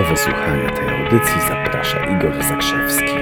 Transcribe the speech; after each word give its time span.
Do 0.00 0.06
wysłuchania 0.06 0.70
tej 0.70 0.88
audycji 0.88 1.40
zaprasza 1.48 2.16
Igor 2.16 2.44
Zakrzewski. 2.44 3.14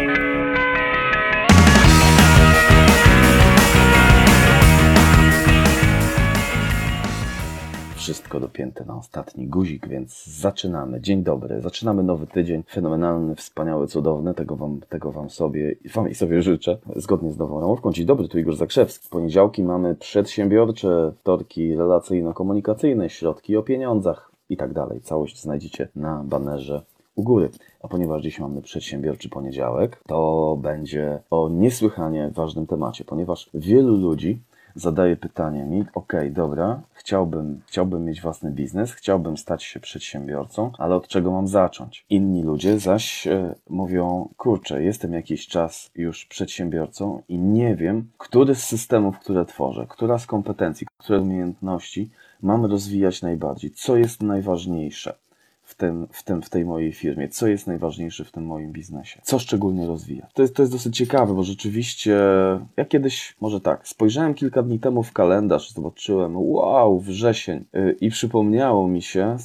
Wszystko 7.97 8.41
dopięte 8.41 8.85
na 8.85 8.97
ostatni 8.97 9.47
guzik, 9.47 9.89
więc 9.89 10.27
zaczynamy. 10.27 11.01
Dzień 11.01 11.23
dobry. 11.23 11.61
Zaczynamy 11.61 12.03
nowy 12.03 12.27
tydzień. 12.27 12.63
Fenomenalny, 12.71 13.35
wspaniały, 13.35 13.87
cudowny. 13.87 14.35
Tego 14.35 14.57
wam, 14.57 14.81
tego 14.89 15.13
wam 15.13 15.31
sobie, 15.31 15.75
wam 15.95 16.09
i 16.09 16.15
sobie 16.15 16.43
życzę. 16.43 16.79
Zgodnie 16.97 17.33
z 17.33 17.39
nową 17.39 17.61
ramówką. 17.61 17.93
Dzień 17.93 18.07
dobry, 18.07 18.29
tu 18.29 18.39
Igor 18.39 18.57
Zakrzewski. 18.57 19.09
Poniedziałki 19.11 19.63
mamy 19.63 19.95
przedsiębiorcze, 19.95 21.13
wtorki 21.21 21.77
relacyjno-komunikacyjne, 21.77 23.09
środki 23.09 23.57
o 23.57 23.63
pieniądzach 23.63 24.38
i 24.49 24.57
tak 24.57 24.73
dalej. 24.73 25.01
Całość 25.01 25.43
znajdziecie 25.43 25.89
na 25.97 26.25
banerze 26.25 26.83
u 27.15 27.23
góry. 27.23 27.51
A 27.83 27.89
ponieważ 27.89 28.23
dziś 28.23 28.41
mamy 28.41 28.63
przedsiębiorczy 28.63 29.29
poniedziałek, 29.29 30.03
to 30.07 30.59
będzie 30.63 31.23
o 31.31 31.49
niesłychanie 31.49 32.31
ważnym 32.35 32.67
temacie, 32.67 33.05
ponieważ 33.05 33.51
wielu 33.55 33.97
ludzi 33.97 34.43
zadaje 34.79 35.17
pytanie 35.17 35.65
mi, 35.65 35.85
ok, 35.95 36.13
dobra, 36.31 36.81
chciałbym, 36.93 37.61
chciałbym 37.67 38.05
mieć 38.05 38.23
własny 38.23 38.51
biznes, 38.51 38.93
chciałbym 38.93 39.37
stać 39.37 39.65
się 39.65 39.81
przedsiębiorcą, 39.81 40.73
ale 40.79 40.95
od 40.95 41.09
czego 41.09 41.31
mam 41.31 41.49
zacząć? 41.49 42.05
Inni 42.11 42.43
ludzie 42.43 42.79
zaś 42.79 43.27
e, 43.27 43.55
mówią, 43.71 44.29
kurczę, 44.37 44.83
jestem 44.83 45.13
jakiś 45.13 45.47
czas 45.47 45.91
już 45.95 46.27
przedsiębiorcą 46.27 47.23
i 47.29 47.39
nie 47.39 47.77
wiem, 47.77 48.11
który 48.19 48.55
z 48.55 48.65
systemów, 48.65 49.19
które 49.19 49.45
tworzę, 49.45 49.87
która 49.89 50.19
z 50.19 50.27
kompetencji, 50.27 50.87
które 50.99 51.21
umiejętności 51.21 52.11
mam 52.43 52.65
rozwijać 52.65 53.23
najbardziej, 53.23 53.71
co 53.71 53.97
jest 53.97 54.23
najważniejsze 54.23 55.15
w, 55.69 55.75
tym, 55.75 56.09
w, 56.11 56.23
tym, 56.23 56.43
w 56.43 56.51
tej 56.51 56.65
mojej 56.65 56.93
firmie, 56.93 57.29
co 57.29 57.47
jest 57.47 57.67
najważniejsze 57.67 58.25
w 58.25 58.33
tym 58.33 58.47
moim 58.47 58.73
biznesie, 58.73 59.21
co 59.25 59.39
szczególnie 59.39 59.87
rozwija. 59.87 60.27
To 60.35 60.43
jest, 60.43 60.55
to 60.57 60.63
jest 60.63 60.73
dosyć 60.73 60.97
ciekawe, 60.97 61.35
bo 61.35 61.43
rzeczywiście 61.43 62.19
ja 62.77 62.85
kiedyś, 62.85 63.37
może 63.41 63.61
tak, 63.61 63.89
spojrzałem 63.89 64.35
kilka 64.35 64.63
dni 64.63 64.81
temu 64.81 65.03
w 65.03 65.13
kalendarz, 65.13 65.73
zobaczyłem, 65.73 66.37
wow, 66.37 67.01
wrzesień 67.01 67.65
yy, 67.73 67.97
i 68.01 68.11
przypomniało 68.11 68.89
mi 68.89 69.03
się, 69.03 69.37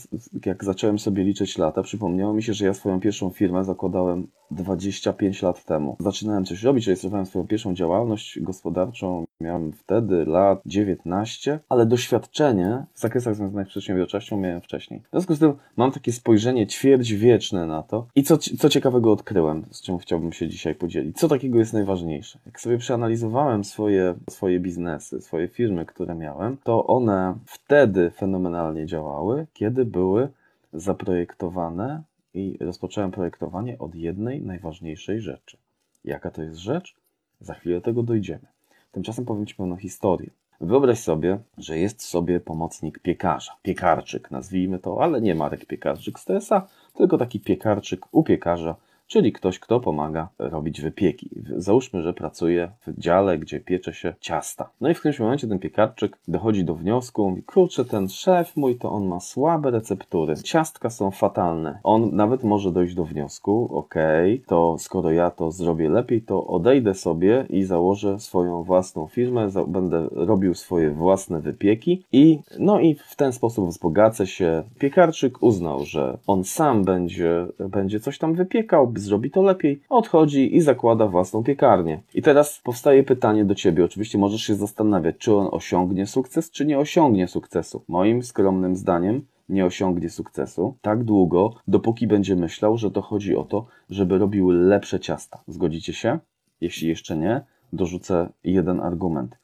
jak 0.45 0.63
zacząłem 0.63 0.99
sobie 0.99 1.23
liczyć 1.23 1.57
lata, 1.57 1.83
przypomniało 1.83 2.33
mi 2.33 2.43
się, 2.43 2.53
że 2.53 2.65
ja 2.65 2.73
swoją 2.73 2.99
pierwszą 2.99 3.29
firmę 3.29 3.63
zakładałem 3.63 4.27
25 4.53 5.41
lat 5.41 5.65
temu. 5.65 5.95
Zaczynałem 5.99 6.45
coś 6.45 6.63
robić, 6.63 6.87
rejestrowałem 6.87 7.25
swoją 7.25 7.47
pierwszą 7.47 7.73
działalność 7.73 8.39
gospodarczą, 8.39 9.25
miałem 9.41 9.73
wtedy 9.73 10.25
lat 10.25 10.61
19, 10.65 11.59
ale 11.69 11.85
doświadczenie 11.85 12.85
w 12.93 12.99
zakresach 12.99 13.35
związanych 13.35 13.67
z 13.67 13.69
przedsiębiorczością 13.69 14.37
miałem 14.37 14.61
wcześniej. 14.61 14.99
W 14.99 15.11
związku 15.11 15.35
z 15.35 15.39
tym 15.39 15.53
mam 15.77 15.91
takie 15.91 16.11
spojrzenie 16.11 16.67
ćwierćwieczne 16.67 17.65
na 17.67 17.83
to 17.83 18.07
i 18.15 18.23
co, 18.23 18.37
co 18.37 18.69
ciekawego 18.69 19.11
odkryłem, 19.11 19.65
z 19.71 19.81
czym 19.81 19.97
chciałbym 19.97 20.33
się 20.33 20.47
dzisiaj 20.47 20.75
podzielić. 20.75 21.17
Co 21.17 21.27
takiego 21.27 21.59
jest 21.59 21.73
najważniejsze? 21.73 22.39
Jak 22.45 22.61
sobie 22.61 22.77
przeanalizowałem 22.77 23.63
swoje, 23.63 24.15
swoje 24.29 24.59
biznesy, 24.59 25.21
swoje 25.21 25.47
firmy, 25.47 25.85
które 25.85 26.15
miałem, 26.15 26.57
to 26.63 26.87
one 26.87 27.35
wtedy 27.45 28.11
fenomenalnie 28.11 28.85
działały, 28.85 29.47
kiedy 29.53 29.85
były 29.85 30.27
zaprojektowane 30.73 32.03
i 32.33 32.57
rozpocząłem 32.59 33.11
projektowanie 33.11 33.79
od 33.79 33.95
jednej 33.95 34.41
najważniejszej 34.41 35.21
rzeczy. 35.21 35.57
Jaka 36.03 36.31
to 36.31 36.43
jest 36.43 36.57
rzecz? 36.57 36.95
Za 37.39 37.53
chwilę 37.53 37.75
do 37.75 37.81
tego 37.81 38.03
dojdziemy. 38.03 38.47
Tymczasem 38.91 39.25
powiem 39.25 39.45
Ci 39.45 39.55
pewną 39.55 39.77
historię. 39.77 40.29
Wyobraź 40.61 40.99
sobie, 40.99 41.39
że 41.57 41.77
jest 41.77 42.01
sobie 42.01 42.39
pomocnik 42.39 42.99
piekarza, 42.99 43.51
piekarczyk 43.61 44.31
nazwijmy 44.31 44.79
to, 44.79 45.03
ale 45.03 45.21
nie 45.21 45.35
Marek 45.35 45.65
Piekarczyk 45.65 46.19
z 46.19 46.25
TSA, 46.25 46.67
tylko 46.93 47.17
taki 47.17 47.39
piekarczyk 47.39 48.05
u 48.11 48.23
piekarza, 48.23 48.75
czyli 49.07 49.31
ktoś, 49.31 49.59
kto 49.59 49.79
pomaga 49.79 50.29
robić 50.39 50.81
wypieki. 50.81 51.29
Załóżmy, 51.57 52.01
że 52.01 52.13
pracuje 52.13 52.71
w 52.87 52.99
dziale, 52.99 53.37
gdzie 53.37 53.59
piecze 53.59 53.93
się 53.93 54.13
ciasta. 54.19 54.69
No 54.81 54.89
i 54.89 54.93
w 54.93 54.99
którymś 54.99 55.19
momencie 55.19 55.47
ten 55.47 55.59
piekarczyk 55.59 56.17
dochodzi 56.27 56.65
do 56.65 56.75
wniosku, 56.75 57.29
mówi, 57.29 57.43
kurczę, 57.43 57.85
ten 57.85 58.09
szef 58.09 58.57
mój 58.57 58.75
to 58.75 58.91
on 58.91 59.05
ma 59.05 59.19
słabe 59.19 59.71
receptury, 59.71 60.35
ciastka 60.35 60.89
są 60.89 61.11
fatalne. 61.11 61.79
On 61.83 62.15
nawet 62.15 62.43
może 62.43 62.71
dojść 62.71 62.95
do 62.95 63.05
wniosku, 63.05 63.77
okej, 63.77 64.33
okay, 64.33 64.47
to 64.47 64.75
skoro 64.79 65.11
ja 65.11 65.31
to 65.31 65.51
zrobię 65.51 65.89
lepiej, 65.89 66.21
to 66.21 66.47
odejdę 66.47 66.93
sobie 66.93 67.45
i 67.49 67.63
założę 67.63 68.19
swoją 68.19 68.63
własną 68.63 69.07
firmę, 69.07 69.47
będę 69.67 70.07
robił 70.11 70.53
swoje 70.53 70.89
własne 70.89 71.41
wypieki 71.41 72.03
i 72.11 72.39
no 72.59 72.79
i 72.79 72.95
w 72.95 73.15
ten 73.15 73.33
sposób 73.33 73.69
wzbogacę 73.69 74.27
się. 74.27 74.63
Piekarczyk 74.79 75.43
uznał, 75.43 75.85
że 75.85 76.17
on 76.27 76.43
sam 76.43 76.83
będzie, 76.83 77.47
będzie 77.69 77.99
coś 77.99 78.17
tam 78.17 78.33
wypiekał, 78.33 78.87
zrobi 78.99 79.31
to 79.31 79.41
lepiej, 79.41 79.81
odchodzi 79.89 80.55
i 80.55 80.61
zakłada 80.61 81.07
własną 81.07 81.43
piekarnię. 81.43 82.01
I 82.13 82.21
teraz 82.21 82.61
powstaje 82.63 83.03
pytanie 83.03 83.45
do 83.45 83.55
ciebie. 83.55 83.85
Oczywiście 83.85 84.17
możesz 84.17 84.41
się 84.41 84.55
zastanawiać, 84.55 85.15
czy 85.17 85.35
on 85.35 85.47
osiągnie 85.51 86.07
sukces, 86.07 86.51
czy 86.51 86.65
nie 86.65 86.79
osiągnie 86.79 87.27
sukcesu. 87.27 87.83
Moim 87.87 88.23
skromnym 88.23 88.75
zdaniem 88.75 89.25
nie 89.49 89.65
osiągnie 89.65 90.09
sukcesu 90.09 90.77
tak 90.81 91.03
długo, 91.03 91.53
dopóki 91.67 92.07
będzie 92.07 92.35
myślał, 92.35 92.77
że 92.77 92.91
to 92.91 93.01
chodzi 93.01 93.35
o 93.35 93.43
to, 93.43 93.65
żeby 93.89 94.17
robił 94.17 94.49
lepsze 94.49 94.99
ciasta. 94.99 95.43
Zgodzicie 95.47 95.93
się? 95.93 96.19
Jeśli 96.61 96.87
jeszcze 96.87 97.17
nie, 97.17 97.41
dorzucę 97.73 98.29
jeden 98.43 98.79
argument. 98.79 99.35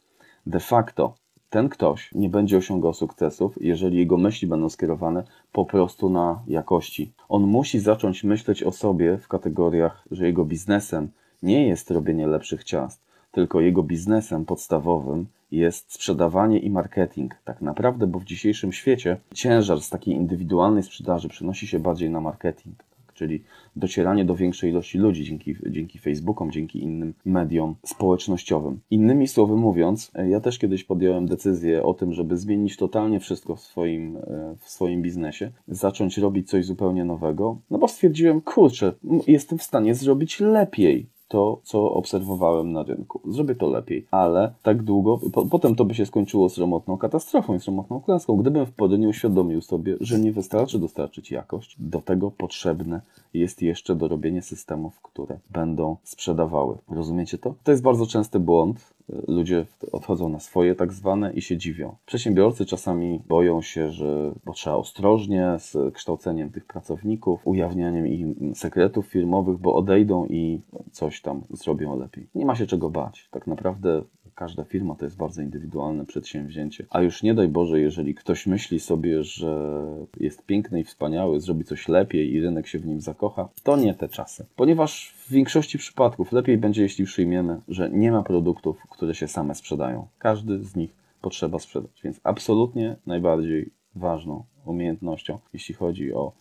De 0.46 0.60
facto 0.60 1.14
ten 1.50 1.70
ktoś 1.70 2.12
nie 2.16 2.30
będzie 2.30 2.58
osiągał 2.58 2.94
sukcesów, 2.94 3.56
jeżeli 3.62 3.98
jego 3.98 4.18
myśli 4.18 4.48
będą 4.48 4.70
skierowane 4.70 5.24
po 5.52 5.66
prostu 5.66 6.10
na 6.10 6.44
jakości. 6.48 7.12
On 7.30 7.44
musi 7.44 7.80
zacząć 7.80 8.24
myśleć 8.24 8.64
o 8.64 8.72
sobie 8.72 9.18
w 9.18 9.28
kategoriach, 9.28 10.04
że 10.12 10.26
jego 10.26 10.46
biznesem 10.46 11.10
nie 11.44 11.68
jest 11.68 11.92
robienie 11.92 12.28
lepszych 12.28 12.64
ciast, 12.64 13.02
tylko 13.32 13.62
jego 13.62 13.84
biznesem 13.84 14.46
podstawowym 14.46 15.26
jest 15.52 15.94
sprzedawanie 15.94 16.60
i 16.60 16.70
marketing. 16.70 17.36
Tak 17.46 17.62
naprawdę, 17.62 18.08
bo 18.08 18.20
w 18.20 18.26
dzisiejszym 18.26 18.74
świecie 18.74 19.18
ciężar 19.34 19.81
z 19.81 19.90
takiej 19.90 20.14
indywidualnej 20.14 20.84
sprzedaży 20.84 21.30
przenosi 21.30 21.68
się 21.68 21.80
bardziej 21.80 22.10
na 22.10 22.22
marketing 22.22 22.88
czyli 23.14 23.44
docieranie 23.75 24.25
do 24.25 24.36
większej 24.36 24.70
ilości 24.72 24.97
ludzi 24.97 25.24
dzięki, 25.24 25.56
dzięki 25.70 26.00
Facebookom, 26.00 26.52
dzięki 26.52 26.84
innym 26.84 27.14
mediom 27.25 27.75
społecznościowym. 27.86 28.80
Innymi 28.92 29.28
słowy 29.28 29.56
mówiąc, 29.56 30.12
e, 30.16 30.30
ja 30.30 30.40
też 30.40 30.59
kiedyś 30.59 30.84
podjąłem 30.84 31.25
decyzję 31.25 31.84
o 31.84 31.94
tym, 31.94 32.14
żeby 32.14 32.38
zmienić 32.38 32.78
totalnie 32.78 33.19
wszystko 33.19 33.56
w 33.56 33.62
swoim, 33.62 34.18
e, 34.18 34.56
w 34.59 34.69
swoim 34.69 35.02
biznesie, 35.02 35.52
zacząć 35.68 36.18
robić 36.18 36.50
coś 36.50 36.66
zupełnie 36.66 37.06
nowego, 37.06 37.58
no 37.69 37.78
bo 37.78 37.88
stwierdziłem, 37.88 38.42
kurczę, 38.42 38.94
jestem 39.28 39.58
w 39.58 39.64
stanie 39.64 39.96
zrobić 39.96 40.40
lepiej 40.40 41.19
to, 41.29 41.59
co 41.63 41.91
obserwowałem 41.91 42.72
na 42.72 42.84
rynku. 42.84 43.22
Zrobię 43.28 43.56
to 43.56 43.69
lepiej, 43.69 44.06
ale 44.12 44.53
tak 44.63 44.84
długo, 44.84 45.19
po, 45.34 45.45
potem 45.45 45.75
to 45.75 45.85
by 45.85 45.95
się 45.95 46.06
skończyło 46.06 46.50
sromotną 46.50 46.97
katastrofą 46.97 47.56
i 47.56 47.59
sromotną 47.59 48.01
klęską, 48.01 48.35
gdybym 48.35 48.66
w 48.66 48.72
nie 48.97 49.09
uświadomił 49.09 49.62
sobie, 49.62 49.97
że 50.01 50.19
nie 50.19 50.31
wystarczy 50.31 50.79
dostarczyć 50.79 51.31
jakość, 51.31 51.75
do 51.79 52.01
tego 52.01 52.31
potrzebne 52.31 53.01
jest 53.34 53.62
jeszcze 53.62 53.95
dorobienie 53.95 54.41
systemów, 54.41 55.01
które 55.01 55.38
będą 55.50 55.97
sprzedawały. 56.03 56.78
Rozumiecie 56.89 57.38
to? 57.38 57.53
To 57.63 57.72
jest 57.72 57.84
bardzo 57.84 58.06
częsty 58.06 58.39
błąd, 58.39 58.94
ludzie 59.28 59.66
odchodzą 59.92 60.30
na 60.30 60.40
swoje 60.40 60.75
tak 60.75 60.94
zwane 60.94 61.34
i 61.34 61.42
się 61.42 61.58
dziwią. 61.58 61.96
Przedsiębiorcy 62.06 62.66
czasami 62.66 63.22
boją 63.28 63.62
się, 63.62 63.92
że 63.92 64.31
bo 64.46 64.53
trzeba 64.53 64.75
ostrożnie 64.75 65.56
z 65.58 65.94
kształceniem 65.94 66.50
tych 66.50 66.66
pracowników, 66.66 67.42
ujawnianiem 67.44 68.08
im 68.08 68.56
sekretów 68.56 69.08
firmowych, 69.08 69.58
bo 69.58 69.75
odejdą 69.75 70.25
i 70.25 70.62
coś 70.92 71.22
tam 71.22 71.42
zrobią 71.50 72.00
lepiej. 72.00 72.28
Nie 72.36 72.46
ma 72.46 72.56
się 72.56 72.66
czego 72.66 72.90
bać. 72.90 73.30
Tak 73.31 73.48
naprawdę 73.48 74.03
Każda 74.39 74.63
firma 74.63 74.95
to 74.95 75.05
jest 75.05 75.17
bardzo 75.17 75.41
indywidualne 75.41 76.05
przedsięwzięcie. 76.05 76.85
A 76.89 77.01
już 77.01 77.23
nie 77.23 77.33
daj 77.33 77.47
Boże, 77.47 77.79
jeżeli 77.79 78.16
ktoś 78.16 78.47
myśli 78.47 78.79
sobie, 78.79 79.23
że 79.23 79.81
jest 80.19 80.45
piękny 80.45 80.79
i 80.79 80.83
wspaniały, 80.83 81.39
zrobi 81.39 81.63
coś 81.63 81.88
lepiej 81.88 82.33
i 82.33 82.41
rynek 82.41 82.67
się 82.67 82.80
w 82.80 82.86
nim 82.86 83.01
zakocha, 83.01 83.50
to 83.63 83.77
nie 83.77 83.94
te 83.94 84.09
czasy. 84.09 84.45
Ponieważ 84.56 85.15
w 85.18 85.31
większości 85.31 85.77
przypadków 85.77 86.31
lepiej 86.31 86.57
będzie, 86.57 86.81
jeśli 86.81 87.06
przyjmiemy, 87.06 87.62
że 87.68 87.89
nie 87.89 88.12
ma 88.12 88.24
produktów, 88.24 88.88
które 88.89 89.15
się 89.15 89.27
same 89.27 89.56
sprzedają. 89.56 90.07
Każdy 90.19 90.63
z 90.63 90.75
nich 90.75 90.94
potrzeba 91.21 91.59
sprzedać. 91.59 92.01
Więc 92.03 92.19
absolutnie 92.24 92.95
najbardziej 93.06 93.69
ważną 93.95 94.44
umiejętnością, 94.65 95.39
jeśli 95.53 95.75
chodzi 95.75 96.13
o 96.13 96.31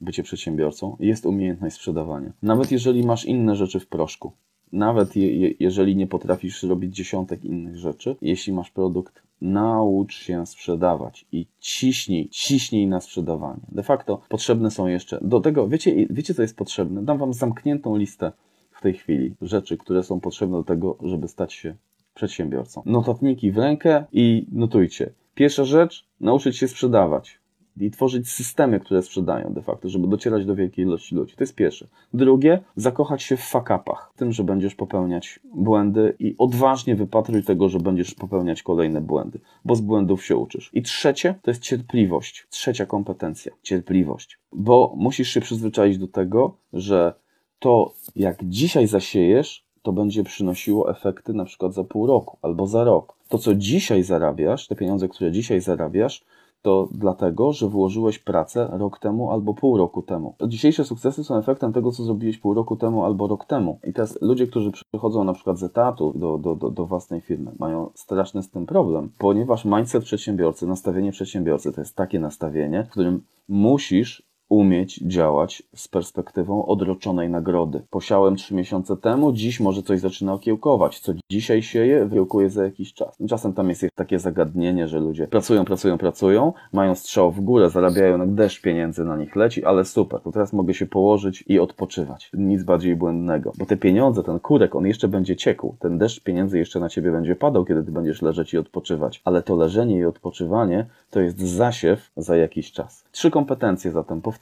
bycie 0.00 0.22
przedsiębiorcą, 0.22 0.96
jest 1.00 1.26
umiejętność 1.26 1.76
sprzedawania. 1.76 2.32
Nawet 2.42 2.72
jeżeli 2.72 3.06
masz 3.06 3.24
inne 3.24 3.56
rzeczy 3.56 3.80
w 3.80 3.86
proszku, 3.86 4.32
nawet 4.72 5.16
je, 5.16 5.54
jeżeli 5.60 5.96
nie 5.96 6.06
potrafisz 6.06 6.62
robić 6.62 6.96
dziesiątek 6.96 7.44
innych 7.44 7.76
rzeczy, 7.76 8.16
jeśli 8.22 8.52
masz 8.52 8.70
produkt, 8.70 9.22
naucz 9.40 10.14
się 10.14 10.46
sprzedawać 10.46 11.26
i 11.32 11.46
ciśnij, 11.60 12.28
ciśnij 12.28 12.86
na 12.86 13.00
sprzedawanie. 13.00 13.60
De 13.68 13.82
facto 13.82 14.20
potrzebne 14.28 14.70
są 14.70 14.86
jeszcze, 14.86 15.18
do 15.22 15.40
tego, 15.40 15.68
wiecie, 15.68 16.06
wiecie 16.10 16.34
co 16.34 16.42
jest 16.42 16.56
potrzebne? 16.56 17.04
Dam 17.04 17.18
wam 17.18 17.32
zamkniętą 17.32 17.96
listę 17.96 18.32
w 18.70 18.80
tej 18.80 18.94
chwili 18.94 19.34
rzeczy, 19.42 19.76
które 19.76 20.02
są 20.02 20.20
potrzebne 20.20 20.56
do 20.56 20.64
tego, 20.64 20.96
żeby 21.02 21.28
stać 21.28 21.52
się 21.52 21.74
przedsiębiorcą. 22.14 22.82
Notatniki 22.86 23.52
w 23.52 23.58
rękę 23.58 24.04
i 24.12 24.46
notujcie. 24.52 25.10
Pierwsza 25.34 25.64
rzecz, 25.64 26.06
nauczyć 26.20 26.56
się 26.56 26.68
sprzedawać. 26.68 27.38
I 27.80 27.90
tworzyć 27.90 28.30
systemy, 28.30 28.80
które 28.80 29.02
sprzedają 29.02 29.52
de 29.52 29.62
facto, 29.62 29.88
żeby 29.88 30.08
docierać 30.08 30.46
do 30.46 30.54
wielkiej 30.54 30.84
ilości 30.84 31.14
ludzi. 31.14 31.36
To 31.36 31.42
jest 31.42 31.54
pierwsze. 31.54 31.86
Drugie, 32.14 32.60
zakochać 32.76 33.22
się 33.22 33.36
w 33.36 33.40
fakapach, 33.40 34.12
tym, 34.16 34.32
że 34.32 34.44
będziesz 34.44 34.74
popełniać 34.74 35.40
błędy 35.54 36.14
i 36.18 36.34
odważnie 36.38 36.96
wypatruj 36.96 37.42
tego, 37.42 37.68
że 37.68 37.78
będziesz 37.78 38.14
popełniać 38.14 38.62
kolejne 38.62 39.00
błędy, 39.00 39.40
bo 39.64 39.76
z 39.76 39.80
błędów 39.80 40.24
się 40.24 40.36
uczysz. 40.36 40.70
I 40.74 40.82
trzecie, 40.82 41.34
to 41.42 41.50
jest 41.50 41.62
cierpliwość. 41.62 42.46
Trzecia 42.50 42.86
kompetencja. 42.86 43.52
Cierpliwość. 43.62 44.38
Bo 44.52 44.94
musisz 44.96 45.28
się 45.28 45.40
przyzwyczaić 45.40 45.98
do 45.98 46.08
tego, 46.08 46.56
że 46.72 47.14
to, 47.58 47.92
jak 48.16 48.44
dzisiaj 48.44 48.86
zasiejesz, 48.86 49.68
to 49.82 49.92
będzie 49.92 50.24
przynosiło 50.24 50.90
efekty 50.90 51.32
na 51.32 51.44
przykład 51.44 51.74
za 51.74 51.84
pół 51.84 52.06
roku 52.06 52.38
albo 52.42 52.66
za 52.66 52.84
rok. 52.84 53.16
To, 53.28 53.38
co 53.38 53.54
dzisiaj 53.54 54.02
zarabiasz, 54.02 54.68
te 54.68 54.76
pieniądze, 54.76 55.08
które 55.08 55.32
dzisiaj 55.32 55.60
zarabiasz, 55.60 56.24
to 56.62 56.88
dlatego, 56.92 57.52
że 57.52 57.68
włożyłeś 57.68 58.18
pracę 58.18 58.68
rok 58.72 58.98
temu 58.98 59.30
albo 59.32 59.54
pół 59.54 59.76
roku 59.76 60.02
temu. 60.02 60.34
Dzisiejsze 60.46 60.84
sukcesy 60.84 61.24
są 61.24 61.36
efektem 61.36 61.72
tego, 61.72 61.92
co 61.92 62.04
zrobiłeś 62.04 62.38
pół 62.38 62.54
roku 62.54 62.76
temu 62.76 63.04
albo 63.04 63.26
rok 63.26 63.44
temu. 63.44 63.78
I 63.84 63.92
teraz 63.92 64.18
ludzie, 64.22 64.46
którzy 64.46 64.70
przychodzą 64.70 65.24
na 65.24 65.32
przykład 65.32 65.58
z 65.58 65.62
etatu 65.62 66.12
do, 66.16 66.38
do, 66.38 66.54
do, 66.54 66.70
do 66.70 66.86
własnej 66.86 67.20
firmy, 67.20 67.52
mają 67.58 67.90
straszny 67.94 68.42
z 68.42 68.50
tym 68.50 68.66
problem, 68.66 69.10
ponieważ 69.18 69.64
mindset 69.64 70.04
przedsiębiorcy, 70.04 70.66
nastawienie 70.66 71.12
przedsiębiorcy 71.12 71.72
to 71.72 71.80
jest 71.80 71.96
takie 71.96 72.20
nastawienie, 72.20 72.84
w 72.84 72.90
którym 72.90 73.22
musisz 73.48 74.27
umieć 74.48 75.00
działać 75.02 75.62
z 75.74 75.88
perspektywą 75.88 76.66
odroczonej 76.66 77.30
nagrody. 77.30 77.82
Posiałem 77.90 78.36
trzy 78.36 78.54
miesiące 78.54 78.96
temu, 78.96 79.32
dziś 79.32 79.60
może 79.60 79.82
coś 79.82 80.00
zaczyna 80.00 80.32
okiełkować. 80.32 81.00
Co 81.00 81.12
dzisiaj 81.30 81.62
sieje, 81.62 82.06
wykiełkuje 82.06 82.50
za 82.50 82.64
jakiś 82.64 82.94
czas. 82.94 83.16
Czasem 83.28 83.52
tam 83.52 83.68
jest 83.68 83.86
takie 83.94 84.18
zagadnienie, 84.18 84.88
że 84.88 85.00
ludzie 85.00 85.26
pracują, 85.26 85.64
pracują, 85.64 85.98
pracują, 85.98 86.52
mają 86.72 86.94
strzał 86.94 87.32
w 87.32 87.40
górę, 87.40 87.70
zarabiają 87.70 88.18
jak 88.18 88.34
deszcz 88.34 88.62
pieniędzy 88.62 89.04
na 89.04 89.16
nich 89.16 89.36
leci, 89.36 89.64
ale 89.64 89.84
super, 89.84 90.20
to 90.20 90.32
teraz 90.32 90.52
mogę 90.52 90.74
się 90.74 90.86
położyć 90.86 91.44
i 91.46 91.58
odpoczywać. 91.58 92.30
Nic 92.34 92.62
bardziej 92.62 92.96
błędnego. 92.96 93.52
Bo 93.58 93.66
te 93.66 93.76
pieniądze, 93.76 94.22
ten 94.22 94.40
kurek, 94.40 94.76
on 94.76 94.86
jeszcze 94.86 95.08
będzie 95.08 95.36
ciekł. 95.36 95.76
Ten 95.78 95.98
deszcz 95.98 96.22
pieniędzy 96.22 96.58
jeszcze 96.58 96.80
na 96.80 96.88
ciebie 96.88 97.10
będzie 97.10 97.36
padał, 97.36 97.64
kiedy 97.64 97.82
ty 97.84 97.92
będziesz 97.92 98.22
leżeć 98.22 98.54
i 98.54 98.58
odpoczywać. 98.58 99.22
Ale 99.24 99.42
to 99.42 99.56
leżenie 99.56 99.98
i 99.98 100.04
odpoczywanie 100.04 100.86
to 101.10 101.20
jest 101.20 101.38
zasiew 101.40 102.10
za 102.16 102.36
jakiś 102.36 102.72
czas. 102.72 103.04
Trzy 103.12 103.30
kompetencje 103.30 103.90
zatem, 103.90 104.20
powtórzę. 104.20 104.37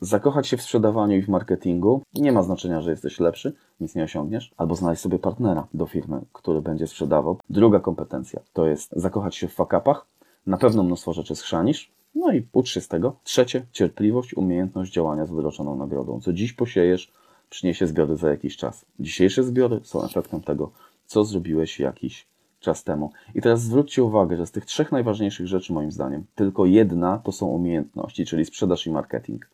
Zakochać 0.00 0.48
się 0.48 0.56
w 0.56 0.62
sprzedawaniu 0.62 1.16
i 1.16 1.22
w 1.22 1.28
marketingu. 1.28 2.02
Nie 2.14 2.32
ma 2.32 2.42
znaczenia, 2.42 2.80
że 2.80 2.90
jesteś 2.90 3.20
lepszy, 3.20 3.52
nic 3.80 3.94
nie 3.94 4.04
osiągniesz. 4.04 4.52
Albo 4.56 4.74
znaleźć 4.74 5.02
sobie 5.02 5.18
partnera 5.18 5.66
do 5.74 5.86
firmy, 5.86 6.20
który 6.32 6.62
będzie 6.62 6.86
sprzedawał. 6.86 7.38
Druga 7.50 7.80
kompetencja 7.80 8.40
to 8.52 8.66
jest 8.66 8.92
zakochać 8.96 9.36
się 9.36 9.48
w 9.48 9.54
fakapach. 9.54 10.06
Na 10.46 10.56
pewno 10.56 10.82
mnóstwo 10.82 11.12
rzeczy 11.12 11.36
schrzanisz. 11.36 11.92
No 12.14 12.32
i 12.32 12.46
ucz 12.52 12.68
się 12.68 12.80
z 12.80 12.88
tego. 12.88 13.16
Trzecie, 13.24 13.66
cierpliwość, 13.72 14.34
umiejętność 14.34 14.92
działania 14.92 15.26
z 15.26 15.30
wyroczoną 15.30 15.76
nagrodą. 15.76 16.20
Co 16.20 16.32
dziś 16.32 16.52
posiejesz, 16.52 17.12
przyniesie 17.50 17.86
zbiory 17.86 18.16
za 18.16 18.30
jakiś 18.30 18.56
czas. 18.56 18.84
Dzisiejsze 19.00 19.42
zbiory 19.42 19.80
są 19.82 20.04
efektem 20.04 20.40
tego, 20.40 20.70
co 21.06 21.24
zrobiłeś 21.24 21.80
jakiś 21.80 22.26
czas 22.60 22.84
temu. 22.84 23.10
I 23.34 23.42
teraz 23.42 23.62
zwróćcie 23.62 24.04
uwagę, 24.04 24.36
że 24.36 24.46
z 24.46 24.50
tych 24.50 24.64
trzech 24.64 24.92
najważniejszych 24.92 25.46
rzeczy, 25.46 25.72
moim 25.72 25.92
zdaniem, 25.92 26.24
tylko 26.34 26.66
jedna 26.66 27.18
to 27.18 27.32
są 27.32 27.46
umiejętności, 27.46 28.26
czyli 28.26 28.44
sprzedaż 28.44 28.86
i 28.86 28.90
marketing. 28.90 29.46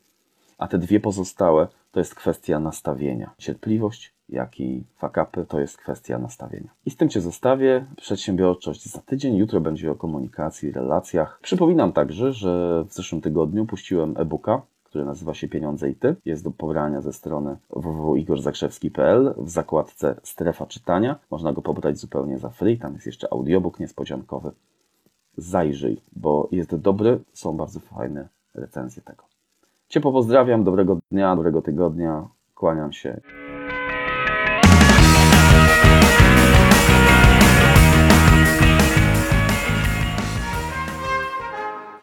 A 0.57 0.67
te 0.67 0.77
dwie 0.77 0.99
pozostałe 0.99 1.67
to 1.91 1.99
jest 1.99 2.15
kwestia 2.15 2.59
nastawienia. 2.59 3.31
Cierpliwość, 3.37 4.13
jak 4.29 4.59
i 4.59 4.83
fakapy 4.95 5.45
to 5.45 5.59
jest 5.59 5.77
kwestia 5.77 6.19
nastawienia. 6.19 6.69
I 6.85 6.91
z 6.91 6.95
tym 6.95 7.09
Cię 7.09 7.21
zostawię. 7.21 7.85
Przedsiębiorczość 7.97 8.85
za 8.85 9.01
tydzień. 9.01 9.35
Jutro 9.35 9.61
będzie 9.61 9.91
o 9.91 9.95
komunikacji, 9.95 10.71
relacjach. 10.71 11.39
Przypominam 11.41 11.93
także, 11.93 12.33
że 12.33 12.83
w 12.89 12.93
zeszłym 12.93 13.21
tygodniu 13.21 13.65
puściłem 13.65 14.13
e-booka 14.17 14.61
który 14.97 15.05
nazywa 15.05 15.33
się 15.33 15.47
Pieniądze 15.47 15.89
i 15.89 15.95
Ty. 15.95 16.15
Jest 16.25 16.43
do 16.43 16.51
pobrania 16.51 17.01
ze 17.01 17.13
strony 17.13 17.57
www.igorzakrzewski.pl 17.69 19.33
w 19.37 19.49
zakładce 19.49 20.15
Strefa 20.23 20.65
Czytania. 20.65 21.19
Można 21.31 21.53
go 21.53 21.61
pobrać 21.61 21.97
zupełnie 21.97 22.37
za 22.37 22.49
free. 22.49 22.77
Tam 22.77 22.93
jest 22.93 23.05
jeszcze 23.05 23.33
audiobook 23.33 23.79
niespodziankowy. 23.79 24.51
Zajrzyj, 25.37 26.01
bo 26.15 26.47
jest 26.51 26.75
dobry, 26.75 27.19
są 27.33 27.57
bardzo 27.57 27.79
fajne 27.79 28.27
recenzje 28.55 29.01
tego. 29.01 29.23
Ciepło 29.89 30.11
pozdrawiam, 30.11 30.63
dobrego 30.63 30.97
dnia, 31.11 31.35
dobrego 31.35 31.61
tygodnia. 31.61 32.27
Kłaniam 32.55 32.93
się. 32.93 33.21